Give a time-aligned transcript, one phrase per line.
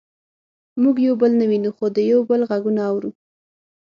[0.81, 3.11] موږ یو بل نه وینو خو د یو بل غږونه اورو